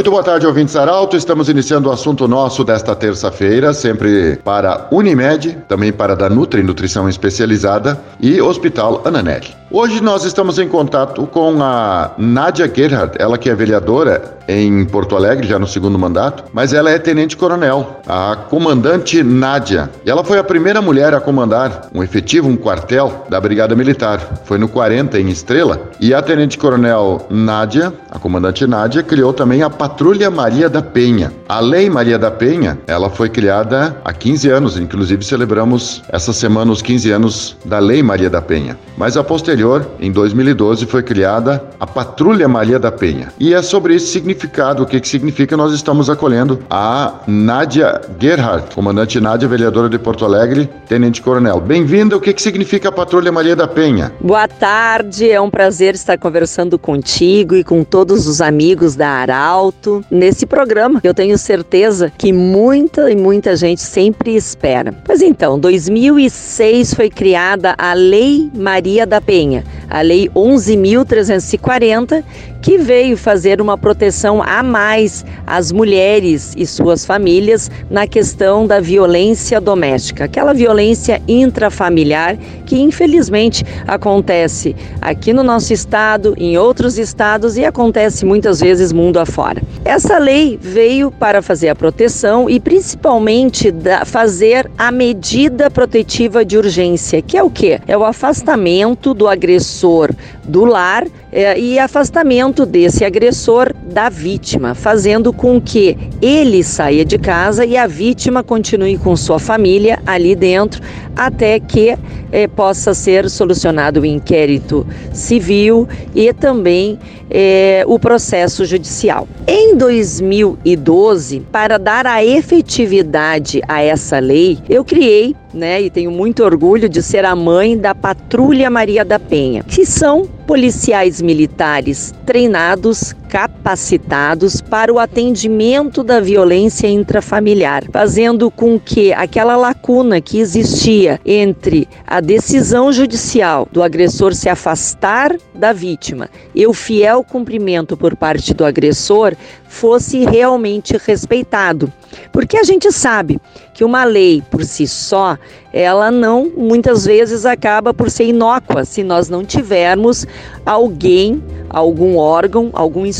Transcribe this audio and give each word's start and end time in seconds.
Muito 0.00 0.10
boa 0.10 0.22
tarde, 0.22 0.46
ouvintes 0.46 0.74
Arauto. 0.76 1.14
Estamos 1.14 1.50
iniciando 1.50 1.90
o 1.90 1.92
assunto 1.92 2.26
nosso 2.26 2.64
desta 2.64 2.96
terça-feira, 2.96 3.74
sempre 3.74 4.36
para 4.42 4.88
Unimed, 4.90 5.58
também 5.68 5.92
para 5.92 6.16
da 6.16 6.30
Nutri 6.30 6.62
Nutrição 6.62 7.06
Especializada 7.06 8.00
e 8.18 8.40
Hospital 8.40 9.02
Ananelli. 9.04 9.60
Hoje 9.70 10.02
nós 10.02 10.24
estamos 10.24 10.58
em 10.58 10.66
contato 10.66 11.24
com 11.26 11.62
a 11.62 12.12
Nádia 12.18 12.68
Gerhard, 12.74 13.12
ela 13.20 13.38
que 13.38 13.48
é 13.48 13.54
vereadora 13.54 14.40
em 14.48 14.84
Porto 14.84 15.14
Alegre, 15.14 15.46
já 15.46 15.60
no 15.60 15.66
segundo 15.66 15.96
mandato, 15.96 16.42
mas 16.52 16.72
ela 16.72 16.90
é 16.90 16.98
tenente-coronel, 16.98 18.00
a 18.04 18.34
comandante 18.34 19.22
Nádia. 19.22 19.88
E 20.04 20.10
ela 20.10 20.24
foi 20.24 20.40
a 20.40 20.44
primeira 20.44 20.82
mulher 20.82 21.14
a 21.14 21.20
comandar 21.20 21.88
um 21.94 22.02
efetivo, 22.02 22.48
um 22.48 22.56
quartel 22.56 23.26
da 23.28 23.40
Brigada 23.40 23.76
Militar. 23.76 24.18
Foi 24.44 24.58
no 24.58 24.66
40, 24.66 25.20
em 25.20 25.28
Estrela. 25.28 25.80
E 26.00 26.12
a 26.12 26.20
tenente-coronel 26.20 27.26
Nádia, 27.30 27.92
a 28.10 28.18
comandante 28.18 28.66
Nádia, 28.66 29.04
criou 29.04 29.32
também 29.32 29.62
a 29.62 29.70
Patrulha 29.90 30.30
Maria 30.30 30.68
da 30.68 30.80
Penha. 30.80 31.32
A 31.48 31.58
Lei 31.58 31.90
Maria 31.90 32.16
da 32.16 32.30
Penha, 32.30 32.78
ela 32.86 33.10
foi 33.10 33.28
criada 33.28 33.96
há 34.04 34.12
15 34.12 34.48
anos, 34.48 34.78
inclusive 34.78 35.24
celebramos 35.24 36.00
essa 36.08 36.32
semana 36.32 36.70
os 36.70 36.80
15 36.80 37.10
anos 37.10 37.56
da 37.64 37.80
Lei 37.80 38.00
Maria 38.00 38.30
da 38.30 38.40
Penha. 38.40 38.78
Mas 38.96 39.16
a 39.16 39.24
posterior 39.24 39.84
em 39.98 40.12
2012, 40.12 40.86
foi 40.86 41.02
criada 41.02 41.62
a 41.78 41.86
Patrulha 41.86 42.46
Maria 42.46 42.78
da 42.78 42.92
Penha. 42.92 43.32
E 43.38 43.52
é 43.52 43.60
sobre 43.62 43.96
esse 43.96 44.06
significado, 44.06 44.84
o 44.84 44.86
que, 44.86 45.00
que 45.00 45.08
significa, 45.08 45.56
nós 45.56 45.72
estamos 45.72 46.08
acolhendo 46.08 46.60
a 46.70 47.14
Nádia 47.26 48.00
Gerhardt, 48.18 48.72
comandante 48.74 49.20
Nádia, 49.20 49.48
vereadora 49.48 49.88
de 49.88 49.98
Porto 49.98 50.24
Alegre, 50.24 50.70
tenente 50.88 51.20
coronel. 51.20 51.60
Bem-vinda, 51.60 52.16
o 52.16 52.20
que, 52.20 52.32
que 52.32 52.40
significa 52.40 52.90
a 52.90 52.92
Patrulha 52.92 53.32
Maria 53.32 53.56
da 53.56 53.66
Penha? 53.66 54.12
Boa 54.20 54.46
tarde, 54.46 55.28
é 55.28 55.40
um 55.40 55.50
prazer 55.50 55.96
estar 55.96 56.16
conversando 56.16 56.78
contigo 56.78 57.56
e 57.56 57.64
com 57.64 57.82
todos 57.82 58.28
os 58.28 58.40
amigos 58.40 58.94
da 58.94 59.08
Arauto 59.08 59.79
nesse 60.10 60.46
programa. 60.46 61.00
Eu 61.02 61.14
tenho 61.14 61.36
certeza 61.38 62.12
que 62.16 62.32
muita 62.32 63.10
e 63.10 63.16
muita 63.16 63.56
gente 63.56 63.80
sempre 63.80 64.34
espera. 64.34 64.94
Pois 65.04 65.22
então, 65.22 65.58
2006 65.58 66.94
foi 66.94 67.08
criada 67.08 67.74
a 67.78 67.92
Lei 67.94 68.50
Maria 68.54 69.06
da 69.06 69.20
Penha 69.20 69.64
a 69.90 70.00
Lei 70.02 70.30
11.340, 70.34 72.22
que 72.62 72.78
veio 72.78 73.16
fazer 73.16 73.60
uma 73.60 73.76
proteção 73.76 74.40
a 74.42 74.62
mais 74.62 75.24
às 75.46 75.72
mulheres 75.72 76.52
e 76.56 76.64
suas 76.64 77.04
famílias 77.04 77.68
na 77.90 78.06
questão 78.06 78.66
da 78.66 78.78
violência 78.78 79.60
doméstica, 79.60 80.24
aquela 80.24 80.54
violência 80.54 81.20
intrafamiliar 81.26 82.36
que 82.66 82.78
infelizmente 82.78 83.64
acontece 83.86 84.76
aqui 85.00 85.32
no 85.32 85.42
nosso 85.42 85.72
estado, 85.72 86.34
em 86.36 86.56
outros 86.56 86.98
estados 86.98 87.56
e 87.56 87.64
acontece 87.64 88.24
muitas 88.24 88.60
vezes 88.60 88.92
mundo 88.92 89.18
afora. 89.18 89.60
Essa 89.84 90.18
lei 90.18 90.58
veio 90.60 91.10
para 91.10 91.42
fazer 91.42 91.70
a 91.70 91.74
proteção 91.74 92.48
e 92.48 92.60
principalmente 92.60 93.70
da, 93.72 94.04
fazer 94.04 94.70
a 94.78 94.92
medida 94.92 95.70
protetiva 95.70 96.44
de 96.44 96.58
urgência, 96.58 97.22
que 97.22 97.36
é 97.36 97.42
o 97.42 97.50
que? 97.50 97.80
É 97.88 97.96
o 97.96 98.04
afastamento 98.04 99.14
do 99.14 99.26
agressor 99.26 99.79
professor, 99.80 100.14
do 100.50 100.64
lar 100.64 101.06
é, 101.32 101.58
e 101.58 101.78
afastamento 101.78 102.66
desse 102.66 103.04
agressor 103.04 103.72
da 103.84 104.08
vítima, 104.08 104.74
fazendo 104.74 105.32
com 105.32 105.60
que 105.60 105.96
ele 106.20 106.62
saia 106.62 107.04
de 107.04 107.18
casa 107.18 107.64
e 107.64 107.76
a 107.76 107.86
vítima 107.86 108.42
continue 108.42 108.98
com 108.98 109.16
sua 109.16 109.38
família 109.38 110.02
ali 110.04 110.34
dentro 110.34 110.82
até 111.16 111.60
que 111.60 111.96
é, 112.32 112.46
possa 112.46 112.94
ser 112.94 113.28
solucionado 113.28 114.00
o 114.00 114.06
inquérito 114.06 114.86
civil 115.12 115.88
e 116.14 116.32
também 116.32 116.98
é, 117.30 117.84
o 117.86 117.98
processo 117.98 118.64
judicial. 118.64 119.28
Em 119.46 119.76
2012, 119.76 121.40
para 121.52 121.78
dar 121.78 122.06
a 122.06 122.24
efetividade 122.24 123.60
a 123.68 123.82
essa 123.82 124.18
lei, 124.18 124.58
eu 124.68 124.84
criei 124.84 125.36
né, 125.52 125.82
e 125.82 125.90
tenho 125.90 126.10
muito 126.10 126.44
orgulho 126.44 126.88
de 126.88 127.02
ser 127.02 127.24
a 127.24 127.34
mãe 127.34 127.76
da 127.76 127.94
Patrulha 127.94 128.70
Maria 128.70 129.04
da 129.04 129.18
Penha, 129.18 129.62
que 129.64 129.84
são 129.84 130.28
policiais 130.50 131.22
militares 131.22 132.12
treinados, 132.26 133.14
capacitados 133.30 134.60
para 134.60 134.92
o 134.92 134.98
atendimento 134.98 136.02
da 136.02 136.20
violência 136.20 136.88
intrafamiliar, 136.88 137.84
fazendo 137.92 138.50
com 138.50 138.78
que 138.78 139.12
aquela 139.12 139.54
lacuna 139.56 140.20
que 140.20 140.40
existia 140.40 141.20
entre 141.24 141.88
a 142.04 142.20
decisão 142.20 142.92
judicial 142.92 143.68
do 143.70 143.84
agressor 143.84 144.34
se 144.34 144.48
afastar 144.48 145.36
da 145.54 145.72
vítima 145.72 146.28
e 146.52 146.66
o 146.66 146.72
fiel 146.72 147.22
cumprimento 147.22 147.96
por 147.96 148.16
parte 148.16 148.52
do 148.52 148.64
agressor 148.64 149.36
fosse 149.68 150.24
realmente 150.24 150.96
respeitado. 151.06 151.92
Porque 152.32 152.56
a 152.56 152.64
gente 152.64 152.90
sabe 152.90 153.40
que 153.72 153.84
uma 153.84 154.02
lei 154.02 154.42
por 154.50 154.64
si 154.64 154.88
só, 154.88 155.38
ela 155.72 156.10
não 156.10 156.50
muitas 156.56 157.04
vezes 157.04 157.46
acaba 157.46 157.94
por 157.94 158.10
ser 158.10 158.24
inócua 158.24 158.84
se 158.84 159.04
nós 159.04 159.28
não 159.28 159.44
tivermos 159.44 160.26
alguém, 160.66 161.40
algum 161.68 162.16
órgão, 162.16 162.70
algum 162.72 163.06
instrumento 163.06 163.19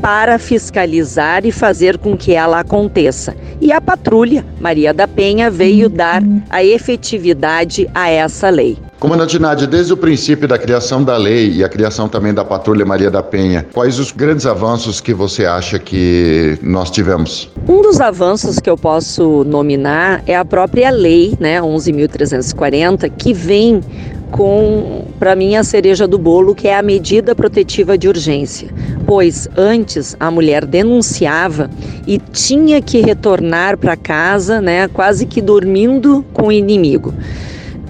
para 0.00 0.38
fiscalizar 0.38 1.44
e 1.44 1.52
fazer 1.52 1.98
com 1.98 2.16
que 2.16 2.32
ela 2.32 2.60
aconteça. 2.60 3.34
E 3.60 3.72
a 3.72 3.80
patrulha 3.80 4.44
Maria 4.60 4.94
da 4.94 5.06
Penha 5.06 5.50
veio 5.50 5.88
dar 5.88 6.22
a 6.48 6.64
efetividade 6.64 7.88
a 7.94 8.08
essa 8.08 8.48
lei. 8.48 8.78
Comandante 8.98 9.38
Nádia, 9.38 9.66
desde 9.66 9.94
o 9.94 9.96
princípio 9.96 10.46
da 10.46 10.58
criação 10.58 11.02
da 11.02 11.16
lei 11.16 11.50
e 11.54 11.64
a 11.64 11.68
criação 11.70 12.06
também 12.06 12.34
da 12.34 12.44
Patrulha 12.44 12.84
Maria 12.84 13.10
da 13.10 13.22
Penha, 13.22 13.66
quais 13.72 13.98
os 13.98 14.12
grandes 14.12 14.44
avanços 14.44 15.00
que 15.00 15.14
você 15.14 15.46
acha 15.46 15.78
que 15.78 16.58
nós 16.62 16.90
tivemos? 16.90 17.50
Um 17.66 17.80
dos 17.80 17.98
avanços 17.98 18.58
que 18.58 18.68
eu 18.68 18.76
posso 18.76 19.42
nominar 19.44 20.22
é 20.26 20.36
a 20.36 20.44
própria 20.44 20.90
lei, 20.90 21.34
né, 21.40 21.62
11.340, 21.62 23.10
que 23.16 23.32
vem 23.32 23.80
com, 24.30 25.04
para 25.18 25.34
mim, 25.36 25.56
a 25.56 25.64
cereja 25.64 26.06
do 26.06 26.18
bolo, 26.18 26.54
que 26.54 26.68
é 26.68 26.76
a 26.76 26.82
medida 26.82 27.34
protetiva 27.34 27.98
de 27.98 28.08
urgência. 28.08 28.68
Pois 29.06 29.48
antes 29.56 30.16
a 30.18 30.30
mulher 30.30 30.64
denunciava 30.64 31.70
e 32.06 32.18
tinha 32.18 32.80
que 32.80 33.00
retornar 33.00 33.76
para 33.76 33.96
casa, 33.96 34.60
né, 34.60 34.88
quase 34.88 35.26
que 35.26 35.40
dormindo 35.40 36.24
com 36.32 36.48
o 36.48 36.52
inimigo. 36.52 37.12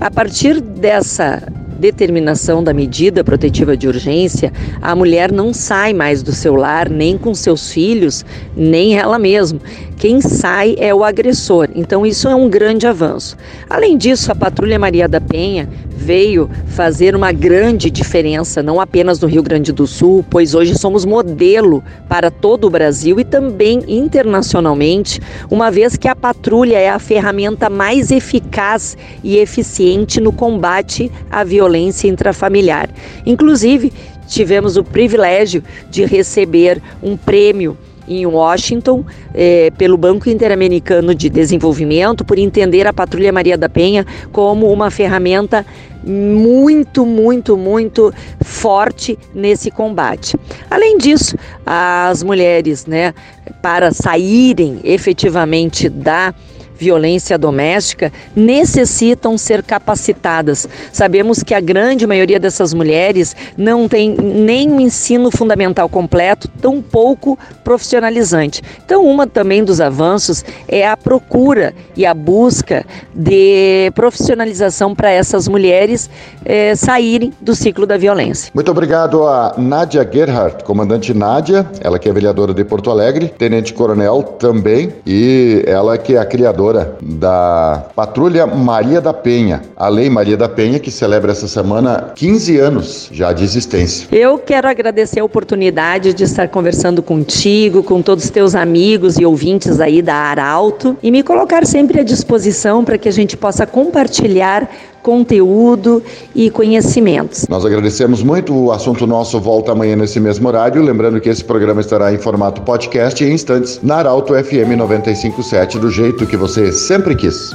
A 0.00 0.10
partir 0.10 0.60
dessa 0.60 1.42
determinação 1.80 2.62
da 2.62 2.74
medida 2.74 3.24
protetiva 3.24 3.76
de 3.76 3.88
urgência, 3.88 4.52
a 4.82 4.94
mulher 4.94 5.32
não 5.32 5.52
sai 5.52 5.94
mais 5.94 6.22
do 6.22 6.30
seu 6.30 6.54
lar, 6.54 6.90
nem 6.90 7.16
com 7.16 7.34
seus 7.34 7.72
filhos, 7.72 8.24
nem 8.54 8.98
ela 8.98 9.18
mesma. 9.18 9.58
Quem 9.96 10.20
sai 10.20 10.76
é 10.78 10.94
o 10.94 11.02
agressor. 11.02 11.68
Então, 11.74 12.04
isso 12.06 12.28
é 12.28 12.34
um 12.34 12.48
grande 12.48 12.86
avanço. 12.86 13.36
Além 13.68 13.96
disso, 13.96 14.30
a 14.30 14.34
Patrulha 14.34 14.78
Maria 14.78 15.08
da 15.08 15.20
Penha 15.20 15.68
veio 16.00 16.48
fazer 16.66 17.14
uma 17.14 17.30
grande 17.30 17.90
diferença, 17.90 18.62
não 18.62 18.80
apenas 18.80 19.20
no 19.20 19.28
Rio 19.28 19.42
Grande 19.42 19.70
do 19.70 19.86
Sul, 19.86 20.24
pois 20.28 20.54
hoje 20.54 20.78
somos 20.78 21.04
modelo 21.04 21.84
para 22.08 22.30
todo 22.30 22.66
o 22.66 22.70
Brasil 22.70 23.20
e 23.20 23.24
também 23.24 23.84
internacionalmente, 23.86 25.20
uma 25.50 25.70
vez 25.70 25.96
que 25.98 26.08
a 26.08 26.16
patrulha 26.16 26.78
é 26.78 26.88
a 26.88 26.98
ferramenta 26.98 27.68
mais 27.68 28.10
eficaz 28.10 28.96
e 29.22 29.36
eficiente 29.36 30.20
no 30.20 30.32
combate 30.32 31.12
à 31.30 31.44
violência 31.44 32.08
intrafamiliar. 32.08 32.88
Inclusive, 33.26 33.92
tivemos 34.26 34.78
o 34.78 34.82
privilégio 34.82 35.62
de 35.90 36.06
receber 36.06 36.80
um 37.02 37.14
prêmio 37.14 37.76
em 38.10 38.26
Washington 38.26 39.04
eh, 39.32 39.70
pelo 39.78 39.96
Banco 39.96 40.28
Interamericano 40.28 41.14
de 41.14 41.28
Desenvolvimento 41.28 42.24
por 42.24 42.38
entender 42.38 42.86
a 42.86 42.92
Patrulha 42.92 43.32
Maria 43.32 43.56
da 43.56 43.68
Penha 43.68 44.04
como 44.32 44.70
uma 44.72 44.90
ferramenta 44.90 45.64
muito, 46.04 47.04
muito, 47.04 47.56
muito 47.56 48.12
forte 48.44 49.18
nesse 49.34 49.70
combate. 49.70 50.36
Além 50.70 50.98
disso, 50.98 51.36
as 51.64 52.22
mulheres, 52.22 52.86
né, 52.86 53.14
para 53.62 53.92
saírem 53.92 54.80
efetivamente 54.84 55.88
da 55.88 56.34
violência 56.80 57.36
doméstica 57.36 58.10
necessitam 58.34 59.36
ser 59.36 59.62
capacitadas. 59.62 60.66
Sabemos 60.90 61.42
que 61.42 61.52
a 61.52 61.60
grande 61.60 62.06
maioria 62.06 62.40
dessas 62.40 62.72
mulheres 62.72 63.36
não 63.56 63.86
tem 63.86 64.16
nem 64.16 64.72
o 64.72 64.80
ensino 64.80 65.30
fundamental 65.30 65.90
completo, 65.90 66.48
tão 66.60 66.80
pouco 66.80 67.38
profissionalizante. 67.62 68.62
Então, 68.82 69.04
uma 69.04 69.26
também 69.26 69.62
dos 69.62 69.78
avanços 69.80 70.42
é 70.66 70.88
a 70.88 70.96
procura 70.96 71.74
e 71.94 72.06
a 72.06 72.14
busca 72.14 72.84
de 73.14 73.92
profissionalização 73.94 74.94
para 74.94 75.10
essas 75.10 75.46
mulheres 75.46 76.08
é, 76.44 76.74
saírem 76.74 77.32
do 77.40 77.54
ciclo 77.54 77.86
da 77.86 77.98
violência. 77.98 78.50
Muito 78.54 78.70
obrigado 78.70 79.26
a 79.26 79.54
Nádia 79.58 80.08
Gerhardt, 80.10 80.64
comandante 80.64 81.12
Nádia, 81.12 81.66
ela 81.82 81.98
que 81.98 82.08
é 82.08 82.12
vereadora 82.12 82.54
de 82.54 82.64
Porto 82.64 82.90
Alegre, 82.90 83.28
tenente-coronel 83.36 84.22
também, 84.38 84.94
e 85.06 85.62
ela 85.66 85.98
que 85.98 86.14
é 86.14 86.18
a 86.18 86.24
criadora 86.24 86.69
fundadora 86.70 86.96
da 87.02 87.84
Patrulha 87.94 88.46
Maria 88.46 89.00
da 89.00 89.12
Penha, 89.12 89.62
a 89.76 89.88
Lei 89.88 90.08
Maria 90.08 90.36
da 90.36 90.48
Penha, 90.48 90.78
que 90.78 90.90
celebra 90.90 91.32
essa 91.32 91.48
semana 91.48 92.12
15 92.14 92.58
anos 92.58 93.08
já 93.12 93.32
de 93.32 93.44
existência. 93.44 94.08
Eu 94.12 94.38
quero 94.38 94.68
agradecer 94.68 95.20
a 95.20 95.24
oportunidade 95.24 96.14
de 96.14 96.24
estar 96.24 96.48
conversando 96.48 97.02
contigo, 97.02 97.82
com 97.82 98.00
todos 98.00 98.24
os 98.24 98.30
teus 98.30 98.54
amigos 98.54 99.18
e 99.18 99.26
ouvintes 99.26 99.80
aí 99.80 100.00
da 100.00 100.14
Arauto 100.14 100.96
e 101.02 101.10
me 101.10 101.22
colocar 101.22 101.66
sempre 101.66 102.00
à 102.00 102.04
disposição 102.04 102.84
para 102.84 102.96
que 102.96 103.08
a 103.08 103.12
gente 103.12 103.36
possa 103.36 103.66
compartilhar 103.66 104.68
conteúdo 105.02 106.02
e 106.34 106.50
conhecimentos. 106.50 107.46
Nós 107.48 107.64
agradecemos 107.64 108.22
muito. 108.22 108.54
O 108.54 108.72
assunto 108.72 109.06
nosso 109.06 109.40
volta 109.40 109.72
amanhã 109.72 109.96
nesse 109.96 110.20
mesmo 110.20 110.48
horário. 110.48 110.82
Lembrando 110.82 111.20
que 111.20 111.28
esse 111.28 111.44
programa 111.44 111.80
estará 111.80 112.12
em 112.12 112.18
formato 112.18 112.62
podcast 112.62 113.22
em 113.24 113.32
instantes 113.32 113.80
na 113.82 113.96
Arauto 113.96 114.34
FM 114.34 114.76
957, 114.76 115.78
do 115.78 115.90
jeito 115.90 116.26
que 116.26 116.36
você 116.36 116.72
sempre 116.72 117.14
quis. 117.14 117.50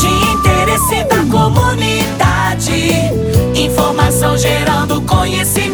De 0.00 0.06
interesse 0.06 1.04
da 1.04 1.24
comunidade, 1.30 2.72
informação 3.54 4.36
gerando 4.36 5.00
conhecimento. 5.02 5.69